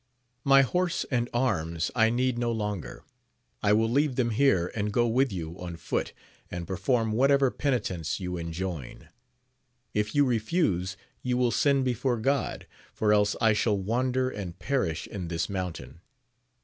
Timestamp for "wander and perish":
13.77-15.05